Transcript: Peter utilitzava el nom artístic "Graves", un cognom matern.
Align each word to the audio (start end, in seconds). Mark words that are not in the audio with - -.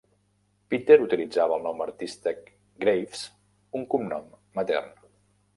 Peter 0.73 0.97
utilitzava 1.07 1.59
el 1.59 1.67
nom 1.67 1.83
artístic 1.85 2.41
"Graves", 2.85 3.23
un 3.81 3.89
cognom 3.95 4.29
matern. 4.61 4.91